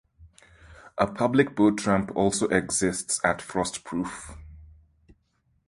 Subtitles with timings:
[0.97, 4.35] A public boat ramp also exists at Frostproof.